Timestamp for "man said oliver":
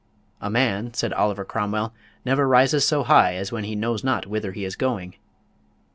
0.49-1.45